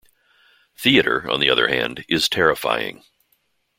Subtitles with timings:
[0.79, 3.03] Theatre, on the other hand, is terrifying.